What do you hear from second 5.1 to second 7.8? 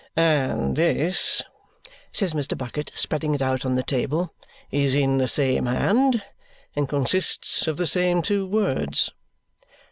the same hand, and consists of